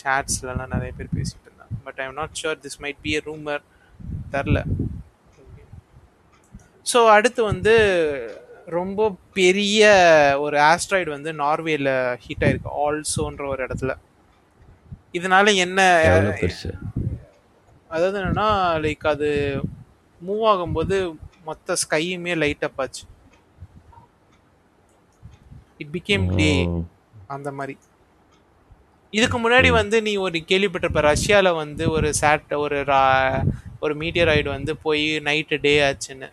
சேட்ஸ்லலாம் 0.00 0.72
நிறைய 0.74 0.92
பேர் 0.98 1.16
பேசிட்டு 1.18 1.46
இருந்தாங்க. 1.48 1.74
But 1.86 1.98
I 2.02 2.06
am 2.08 2.18
not 2.20 2.36
sure 2.42 2.58
this 2.64 2.78
might 2.84 3.00
be 3.06 3.12
a 3.18 3.22
rumour 3.30 3.62
தெரில 4.34 4.60
ஸோ 6.92 6.98
அடுத்து 7.16 7.40
வந்து 7.52 7.74
ரொம்ப 8.78 9.00
பெரிய 9.38 9.82
ஒரு 10.44 10.56
ஆஸ்ட்ராய்டு 10.70 11.10
வந்து 11.16 11.30
நார்வேல 11.42 11.88
ஹீட் 12.24 12.44
ஆயிருக்கு. 12.46 12.70
ஆல்சோன்ற 12.84 13.44
ஒரு 13.52 13.60
இடத்துல. 13.66 13.92
இதனால 15.18 15.46
என்ன 15.64 15.80
அதாவது 17.94 18.16
என்னன்னா 18.20 18.48
லைக் 18.84 19.06
அது 19.12 19.28
மூவ் 20.20 20.44
ஆகும்போது 20.52 20.96
மொத்த 21.48 21.76
ஸ்கையுமே 21.82 22.34
லைட் 22.42 22.66
அப் 22.68 22.80
ஆச்சு. 22.84 23.04
இட் 25.82 25.92
பிகேம் 25.96 26.26
டே 26.38 26.50
அந்த 27.34 27.48
மாதிரி. 27.58 27.74
இதுக்கு 29.12 29.38
முன்னாடி 29.42 29.68
வந்து 29.80 29.96
நீ 30.06 30.12
ஒரு 30.26 30.38
கேள்விப்பட்டிருப்ப 30.50 31.02
ரஷ்யால 31.10 31.48
வந்து 31.62 31.84
ஒரு 31.96 32.08
சேட் 32.20 32.54
ஒரு 32.64 32.78
ஒரு 33.84 33.94
மீட்டியராய்டு 34.00 34.48
வந்து 34.56 34.72
போய் 34.84 35.04
நைட்டு 35.28 35.56
டே 35.66 35.74
ஆச்சுன்னு. 35.88 36.28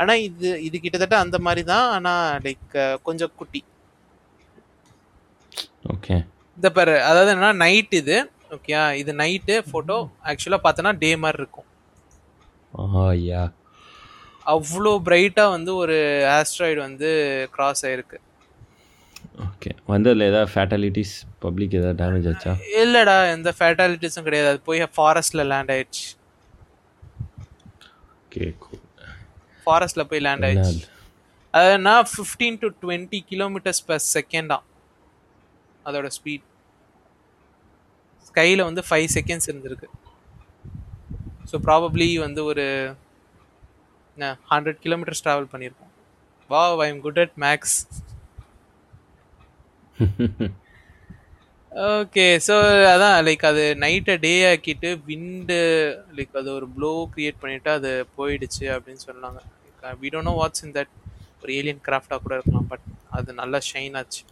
ஆனா 0.00 0.12
இது 0.26 0.50
இது 0.66 0.76
கிட்டத்தட்ட 0.84 1.16
அந்த 1.24 1.36
மாதிரி 1.46 1.62
தான். 1.72 1.86
ஆனா 1.96 2.12
லைக் 2.46 2.76
கொஞ்சம் 3.08 3.34
குட்டி. 3.40 3.60
ஓகே 5.92 6.16
இந்த 6.58 6.68
பாரு 6.76 6.94
அதாவது 7.08 7.30
என்னன்னா 7.34 7.52
நைட் 7.64 7.94
இது. 8.02 8.16
ஓகே 8.54 8.94
இது 8.94 9.12
நைட்டு 9.12 9.54
ஃபோட்டோ 9.70 9.96
ஆக்சுவலாக 10.24 10.64
பார்த்தோன்னா 10.64 10.98
டே 10.98 11.16
மாதிரி 11.16 11.38
இருக்கும். 11.42 11.68
ஐயா. 13.08 13.42
அவ்வளோ 14.46 14.92
பிரைட்டாக 15.06 15.54
வந்து 15.54 15.74
ஒரு 15.74 15.96
ஆஸ்ட்ராய்டு 16.36 16.76
வந்து 16.76 17.08
கிராஸ் 17.54 17.86
ஆயிருக்கு. 17.86 18.18
ஓகே. 19.48 19.70
வந்ததில் 19.86 20.28
ஏதாவது 20.30 20.50
ஃபேட்டாலிட்டிஸ் 20.54 21.14
பப்ளிக் 21.38 21.76
ஏதாவது 21.80 21.98
டேமேஜ் 22.02 22.28
ஆச்சா? 22.32 22.52
இல்லடா 22.82 23.16
எந்த 23.32 23.54
ஃபேட்டாலிட்டிஸும் 23.58 24.26
கிடையாது. 24.28 24.48
அது 24.48 24.60
போய் 24.60 24.82
ஃபாரஸ்ட்ல 24.96 25.44
லேண்ட் 25.52 25.72
ஆயிடுச்சு. 25.76 26.06
Okay 28.24 28.54
cool. 28.62 28.80
ஃபாரஸ்ட்ல 29.64 30.04
போய் 30.10 30.20
லேண்ட் 30.20 30.44
ஆயிடுச்சு. 30.44 30.84
அதுனா 31.54 31.94
fifteen 32.12 32.58
to 32.62 32.68
twenty 32.82 33.18
kilometres 33.30 33.84
per 33.86 34.02
செகண்டா 34.14 34.58
அதோட 35.86 36.10
ஸ்பீட் 36.18 36.46
ஸ்கையில் 38.28 38.66
வந்து 38.68 38.82
ஃபைவ் 38.88 39.08
செகண்ட்ஸ் 39.16 39.48
இருந்திருக்கு. 39.50 39.88
ஸோ 41.50 41.58
ப்ராபப்ளி 41.68 42.08
வந்து 42.26 42.40
ஒரு 42.50 42.66
ஹண்ட்ரட் 44.52 44.80
கிலோமீட்டர்ஸ் 44.84 45.24
ட்ராவல் 45.26 45.52
பண்ணியிருக்கோம் 45.52 45.92
வா 46.50 46.62
I 46.84 46.88
am 46.92 47.04
good 47.06 47.20
at 47.24 47.36
max 47.44 47.76
okay 51.72 52.24
so 52.46 52.54
அதான் 52.94 53.14
லைக் 53.26 53.44
அது 53.50 53.62
நைட்டை 53.82 54.14
டே 54.24 54.32
ஆக்கிட்டு 54.48 54.88
விண்டு 55.08 55.58
லைக் 56.16 56.34
அது 56.40 56.50
ஒரு 56.58 56.66
ப்ளோ 56.76 56.90
கிரியேட் 57.14 57.38
பண்ணிவிட்டு 57.42 57.70
அது 57.78 57.90
போயிடுச்சு 58.16 58.64
அப்படின்னு 58.74 59.02
சொன்னாங்க. 59.08 59.40
We 60.02 60.10
don't 60.14 60.28
know 60.30 60.34
what's 60.40 60.64
in 60.66 60.74
that 60.78 60.92
ஒரு 61.42 61.52
ஏலியன் 61.60 61.80
கிராஃப்டாக 61.86 62.20
கூட 62.24 62.34
இருக்கலாம் 62.38 62.68
பட் 62.72 62.84
அது 63.18 63.38
நல்லா 63.40 63.60
ஷைன் 63.70 63.96
ஆச்சு. 64.00 64.22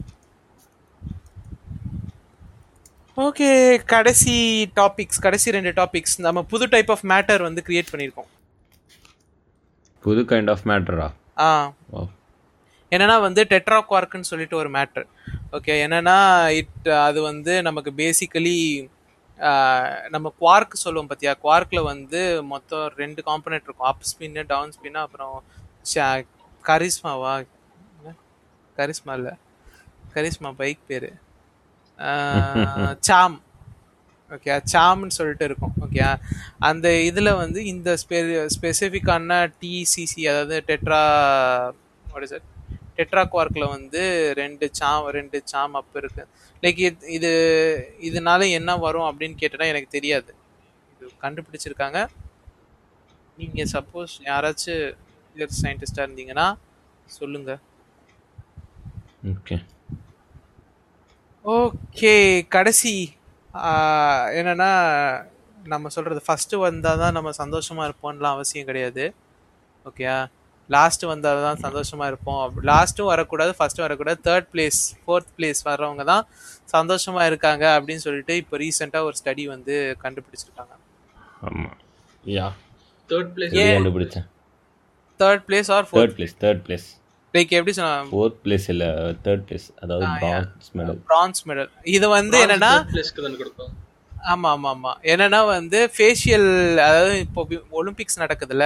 ஓகே 3.21 3.49
கடைசி 3.85 4.35
டாபிக்ஸ் 4.77 5.21
கடைசி 5.21 5.51
ரெண்டு 5.51 5.71
டாபிக்ஸ் 5.71 6.17
நம்ம 6.19 6.43
புது 6.43 6.69
டைப் 6.69 6.91
ஆஃப் 6.91 7.05
மேட்டர் 7.05 7.43
வந்து 7.43 7.63
கிரியேட் 7.67 7.91
பண்ணியிருக்கோம். 7.93 8.31
புது 10.05 10.23
கைண்ட் 10.23 10.51
ஆஃப் 10.51 10.65
மேட்டரா 10.65 11.09
ஆ? 11.39 11.49
என்னன்னா 12.93 13.21
வந்து 13.21 13.45
டெட்ரா 13.45 13.79
குவார்க்குன்னு 13.91 14.29
சொல்லிட்டு 14.31 14.57
ஒரு 14.57 14.71
மேட்ரு 14.71 15.05
ஓகே 15.53 15.75
என்னன்னா 15.85 16.17
இட் 16.61 16.89
அது 17.01 17.23
வந்து 17.23 17.63
நமக்கு 17.63 17.91
பேசிக்கலி 17.97 18.57
நம்ம 20.09 20.35
குவார்க் 20.41 20.83
சொல்லுவோம் 20.85 21.09
பார்த்தியா 21.11 21.35
குவார்க்கில் 21.45 21.83
வந்து 21.83 22.21
மொத்தம் 22.45 22.93
ரெண்டு 22.97 23.23
காம்பனெண்ட் 23.27 23.67
இருக்கும். 23.67 23.89
அப் 23.91 24.07
ஸ்பின்னு 24.11 24.47
டவுன் 24.47 24.73
ஸ்பின்னு 24.77 25.01
அப்புறம் 25.05 25.37
கரிஸ்மாவா 26.65 27.35
கரிஸ்மா 28.77 29.15
இல்லை. 29.15 29.33
கரிஸ்மா 30.15 30.53
பைக் 30.53 30.87
பேர். 30.87 31.09
சாம். 33.09 33.37
ஓகே 34.35 34.55
சாம்னு 34.73 35.17
சொல்லிட்டு 35.19 35.45
இருக்கும். 35.49 35.75
ஓகே 35.85 36.03
அந்த 36.69 36.87
இதில் 37.09 37.39
வந்து 37.43 37.61
இந்த 37.73 37.91
ஸ்பெ 38.03 38.19
ஸ்பெசிஃபிக்கான 38.55 39.39
டிசிசி 39.63 40.23
அதாவது 40.33 40.57
டெட்ரா 40.69 41.03
சார் 42.33 42.47
டெட்ரா 42.99 43.23
குவார்க்கில் 43.33 43.73
வந்து 43.75 44.01
ரெண்டு 44.41 44.67
சாம் 44.79 45.07
ரெண்டு 45.17 45.39
சாம் 45.53 45.75
அப் 45.81 45.99
இருக்கு. 46.01 46.25
லைக் 46.63 46.81
இது 47.17 47.31
இதனால 48.09 48.49
என்ன 48.59 48.71
வரும் 48.85 49.09
அப்படின்னு 49.11 49.37
கேட்டனா 49.43 49.71
எனக்கு 49.73 49.91
தெரியாது. 49.97 50.31
இது 50.93 51.11
கண்டுபிடிச்சிருக்காங்க. 51.25 52.01
நீங்கள் 53.41 53.71
சப்போஸ் 53.75 54.15
யாராச்சும் 54.31 54.83
சயின்டிஸ்டாக 55.63 56.07
இருந்தீங்கன்னா 56.07 56.47
சொல்லுங்கள் 57.19 57.61
ஓகே 59.33 59.57
ஓகே 61.45 62.15
கடைசி. 62.55 62.95
என்னன்னா 64.39 64.71
நம்ம 65.73 65.89
சொல்றது 65.95 66.21
ஃபர்ஸ்ட் 66.27 66.55
வந்தால் 66.67 67.01
தான் 67.03 67.17
நம்ம 67.19 67.31
சந்தோஷமா 67.43 67.83
இருப்போம்லாம் 67.89 68.37
அவசியம் 68.37 68.69
கிடையாது. 68.71 69.05
ஓகேயா 69.89 70.17
லாஸ்ட் 70.71 71.05
வந்தால் 71.11 71.45
தான் 71.47 71.63
சந்தோஷமா 71.65 72.07
இருப்போம். 72.11 72.41
லாஸ்ட்டும் 72.71 73.11
வரக்கூடாது 73.13 73.53
ஃபர்ஸ்ட்டும் 73.59 73.87
வரக்கூடாது. 73.87 74.19
தேர்ட் 74.29 74.49
பிளேஸ் 74.53 74.81
ஃபோர்த் 75.03 75.33
பிளேஸ் 75.39 75.63
வர்றவங்க 75.69 76.05
தான் 76.13 76.27
சந்தோஷமா 76.75 77.23
இருக்காங்க 77.31 77.65
அப்படின்னு 77.77 78.05
சொல்லிட்டு 78.07 78.35
இப்போ 78.43 78.57
ரீசெண்டாக 78.65 79.09
ஒரு 79.09 79.19
ஸ்டடி 79.21 79.47
வந்து 79.55 79.75
கண்டுபிடிச்சிருக்காங்க. 80.05 80.75
ஆமாம் 81.49 81.77
யா 82.25 82.49
தேர்ட் 83.11 83.33
பிளேஸ் 83.37 83.57
கண்டுபிடிச்சேன் 83.79 84.29
third 85.21 85.45
place 85.49 85.71
or 85.77 85.89
fourth 85.91 86.17
place 86.19 86.37
third 86.45 86.63
place 86.67 86.89
like 87.35 87.53
எப்படி 87.53 87.73
சொன்னா 87.75 87.95
ஃபோர்த் 88.11 88.39
பிளேஸ் 88.45 88.67
இல்லை 88.71 88.89
தேர்ட் 89.25 89.45
பிளேஸ் 89.49 89.67
அதாவது 89.83 90.07
பிரான்ஸ் 90.23 90.71
மெடல் 90.79 90.99
பிரான்ஸ் 91.11 91.43
மெடல் 91.49 91.69
இது 91.93 92.07
வந்து 92.15 92.37
என்னன்னா 92.45 92.73
ஆமா 94.31 94.49
ஆமா 94.55 94.71
ஆமா 94.71 94.93
என்னன்னா 95.11 95.41
வந்து 95.51 95.79
ஃபேஷியல் 95.95 96.49
அதாவது 96.87 97.13
இப்போ 97.19 97.43
ஒலிம்பிக்ஸ் 97.73 98.19
நடக்குதுல்ல. 98.19 98.65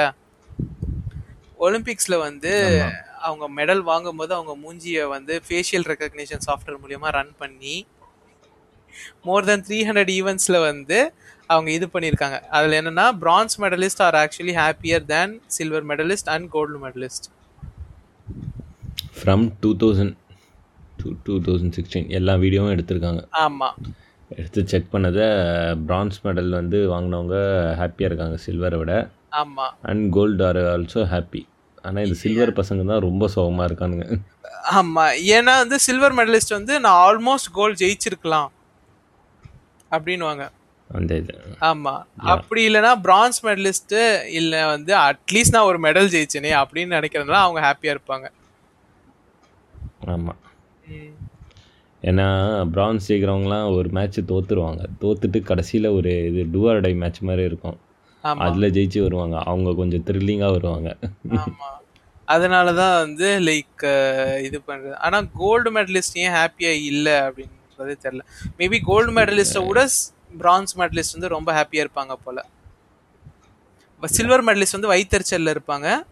ஒலிம்பிக்ஸ்ல 1.61 2.14
வந்து 2.21 2.52
அவங்க 3.21 3.44
மெடல் 3.59 3.83
வாங்கும்போது 3.83 4.33
அவங்க 4.35 4.54
மூஞ்சிய 4.62 5.04
வந்து 5.12 5.35
ஃபேஷியல் 5.44 5.87
ரெக்கக்னிஷன் 5.90 6.42
சாஃப்ட்வேர் 6.47 6.80
மூலியமா 6.83 7.11
ரன் 7.11 7.35
பண்ணி 7.38 7.76
மோர் 9.25 9.47
தென் 9.47 9.64
த்ரீ 9.66 9.78
ஹண்ட்ரட் 9.87 10.12
ஈவெண்ட்ஸ்ல 10.16 10.59
வந்து 10.62 10.99
அவங்க 11.50 11.68
இது 11.71 11.87
பண்ணியிருக்காங்க. 11.94 12.37
அதுல 12.50 12.76
என்னன்னா 12.80 13.06
bronze 13.18 13.56
medalist 13.61 14.02
are 14.02 14.16
actually 14.21 14.54
happier 14.59 15.06
than 15.06 15.33
silver 15.49 15.87
medalist 15.90 16.30
and 16.35 16.49
gold 16.50 16.78
medalist 16.85 17.26
from 19.25 19.52
two 19.61 19.76
thousand 19.76 20.16
two 20.97 21.12
to 21.25 21.40
thousand 21.40 21.73
sixteen 21.76 22.09
எல்லா 22.09 22.35
வீடியோவும் 22.35 22.73
எடுத்திருக்காங்க. 22.75 23.21
ஆமா. 23.33 23.69
எடுத்து 24.28 24.66
செக் 24.66 24.88
பண்ணதை 24.93 25.26
பிரான்ஸ் 25.75 26.26
மெடல் 26.26 26.49
வந்து 26.49 26.93
வாங்கினவங்க 26.93 27.37
ஹாப்பியாக 27.81 28.04
இருக்காங்க 28.04 28.38
சில்வரை 28.47 28.78
விட. 28.78 29.11
ஆமா. 29.33 29.66
And 29.83 30.12
gold 30.12 30.47
are 30.47 30.57
also 30.57 31.02
happy 31.12 31.47
ஆனால் 31.83 32.04
இந்த 32.04 32.14
சில்வர் 32.14 32.52
பசங்க 32.52 32.85
தான் 32.85 33.00
ரொம்ப 33.00 33.28
சோகமாக 33.28 33.75
இருக்கானுங்க. 33.75 34.21
ஆமா. 34.73 35.04
ஏன்னா 35.37 35.54
வந்து 35.57 35.78
சில்வர் 35.78 36.14
மெடலிஸ்ட் 36.14 36.49
வந்து 36.49 36.81
நான் 36.81 37.00
ஆல்மோஸ்ட் 37.09 37.52
கோல்ட் 37.52 37.81
ஜெயிச்சிருக்கலாம். 37.81 38.49
அப்படின்னுவாங்க. 39.90 40.50
அந்த 40.90 41.16
இது. 41.16 41.35
ஆமா. 41.61 42.02
அப்படி 42.16 42.75
இல்லைன்னா 42.75 43.00
பிரான்ஸ் 43.00 43.47
மெடலிஸ்ட் 43.47 44.25
இல்ல 44.26 44.66
வந்து 44.66 44.95
அட்லீஸ்ட் 44.95 45.50
நான் 45.50 45.62
ஒரு 45.62 45.81
மெடல் 45.81 46.12
ஜெயிச்சேனே 46.14 46.52
அப்படின்னு 46.62 46.97
நினைக்கிறதுனால 47.00 47.45
அவங்க 47.47 47.61
ஹாப்பியா 47.61 47.97
இருப்பாங்க. 47.97 48.26
ஆமாம். 50.07 50.37
ஏன்னா 52.03 52.65
பிரான்ஸ் 52.65 53.13
ஜெயிக்கிறவங்களாம் 53.13 53.77
ஒரு 53.77 53.89
மேட்ச் 53.89 54.19
தோத்துருவாங்க. 54.19 54.85
தோத்துட்டு 55.01 55.43
கடைசியில் 55.43 55.89
ஒரு 55.89 56.35
இது 56.35 56.59
டூஆர் 56.59 56.81
டை 56.81 56.95
மேட்ச் 56.95 57.21
மாதிரி 57.21 57.45
இருக்கும். 57.45 57.79
ஆமா. 58.25 58.35
அதில் 58.35 58.71
ஜெயிச்சு 58.71 59.03
வருவாங்க. 59.03 59.39
அவங்க 59.39 59.75
கொஞ்சம் 59.75 60.03
த்ரில்லிங்காக 60.05 60.51
வருவாங்க. 60.51 60.97
ஆமா. 61.29 61.73
அதனாலதான் 62.29 62.99
வந்து 62.99 63.41
லைக் 63.41 64.43
இது 64.45 64.63
பண்றது. 64.67 64.93
ஆனா 64.93 65.23
கோல்டு 65.35 65.73
மெடலிஸ்ட் 65.73 66.15
ஏன் 66.15 66.31
ஹாப்பியா 66.31 66.85
இல்ல 66.85 67.31
அப்படின்றது 67.31 67.97
தெரியல. 68.03 68.21
மேபி 68.59 68.79
கோல்டு 68.85 69.13
மெடலிஸ்ட 69.13 69.67
விட 69.67 69.89
பிரான்ஸ் 70.39 70.79
மெடலிஸ்ட் 70.79 71.13
வந்து 71.13 71.29
ரொம்ப 71.29 71.53
ஹாப்பியா 71.53 71.87
இருப்பாங்க 71.87 72.13
போல. 72.25 72.47
சில்வர் 74.05 74.45
மெடலிஸ்ட் 74.45 74.81
வந்து 74.81 74.93
வயிற்றுச்சல்ல 74.93 75.57
இருப்பாங்க. 75.57 76.03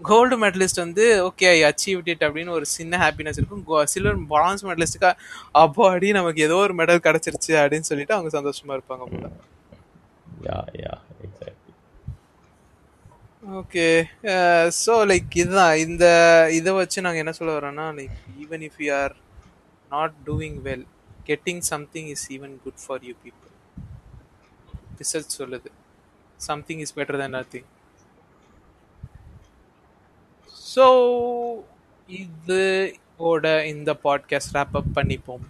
கோல்டு 0.00 0.36
மெடலிஸ்ட் 0.44 0.80
வந்து 0.82 1.04
ஓகே 1.26 1.46
ஐ 1.56 1.58
அச்சீவ் 1.68 2.00
இட் 2.12 2.24
அப்படின்னு 2.26 2.54
ஒரு 2.58 2.66
சின்ன 2.76 2.98
ஹாப்பினஸ் 3.04 3.38
இருக்கும். 3.40 3.62
சில்வர் 3.92 4.20
பிரான்ஸ் 4.32 4.64
மெடலிஸ்டுக்கா 4.68 5.10
அப்போ 5.62 5.82
அடி 5.94 6.08
நமக்கு 6.18 6.46
ஏதோ 6.48 6.56
ஒரு 6.66 6.74
மெடல் 6.80 7.04
கிடைச்சிருச்சு 7.06 7.52
அப்படின்னு 7.62 7.88
சொல்லிட்டு 7.90 8.16
அவங்க 8.16 8.30
சந்தோஷமா 8.38 8.76
இருப்பாங்க 8.78 9.04
போல. 9.12 9.30
Yeah 10.48 10.58
yeah 10.82 10.94
okay 13.60 13.86
so 14.82 14.94
like 15.10 15.34
இதுதான். 15.42 15.74
இந்த 15.86 16.04
இதை 16.58 16.72
வச்சு 16.78 17.04
நாங்கள் 17.06 17.22
என்ன 17.22 17.32
சொல்ல 17.38 17.56
வரோம்னா 17.58 17.86
like 17.98 18.14
even 18.42 18.64
if 18.68 18.78
you 18.84 18.90
are 19.02 19.14
not 19.90 20.14
doing 20.28 20.58
well 20.68 20.86
getting 21.28 21.62
something 21.72 22.08
is 22.14 22.24
even 22.36 22.54
good 22.64 22.80
for 22.84 23.04
you 23.08 23.14
people 23.24 23.52
research 25.00 25.36
சொல்லுது. 25.40 25.70
Something 26.48 26.82
is 26.84 26.94
better 26.98 27.20
than 27.22 27.36
nothing 27.38 27.68
so 30.74 30.84
இது 32.08 32.62
ஓட 33.30 33.46
இந்த 33.66 33.90
பாட்காஸ்ட் 34.04 34.54
ரேப் 34.56 34.76
அப் 34.80 34.92
பண்ணிப்போம். 34.98 35.44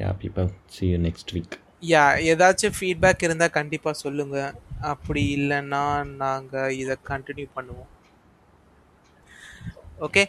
Yeah 0.00 0.10
people 0.22 0.48
see 0.68 0.88
you 0.92 0.98
next 1.06 1.28
week. 1.36 1.52
Yeah 1.92 2.04
ஏதாச்சும் 2.30 2.76
feedback 2.78 3.24
இருந்தால் 3.26 3.56
கண்டிப்பாக 3.58 4.00
சொல்லுங்கள் 4.04 4.54
அப்படி 4.92 5.22
இல்லைன்னா 5.36 5.82
நாங்கள் 6.22 6.74
இதை 6.82 6.96
கண்டினியூ 7.10 7.48
பண்ணுவோம். 7.56 7.90
Okay. 10.06 10.22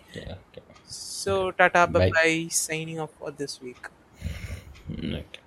So 1.21 1.33
tata 1.59 1.83
Bye. 1.95 2.09
Bye 2.17 2.31
signing 2.67 3.01
off 3.05 3.15
for 3.19 3.35
this 3.41 3.57
week 3.65 3.87
okay. 5.19 5.41